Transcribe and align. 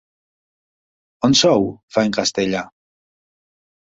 On 1.29 1.35
sou? 1.41 1.67
—fa 1.73 2.05
en 2.09 2.15
castellà—. 2.15 2.65